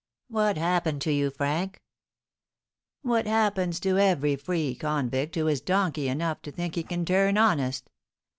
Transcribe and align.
"What 0.29 0.57
happened 0.57 0.99
to 1.01 1.11
you, 1.13 1.29
Frank?" 1.29 1.79
"What 3.03 3.27
happens 3.27 3.79
to 3.81 3.99
every 3.99 4.35
free 4.35 4.73
convict 4.73 5.35
who 5.35 5.45
is 5.47 5.61
donkey 5.61 6.07
enough 6.07 6.41
to 6.41 6.51
think 6.51 6.73
he 6.73 6.81
can 6.81 7.05
turn 7.05 7.37
honest. 7.37 7.87